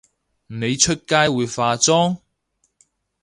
[0.47, 2.17] 你出街會化妝？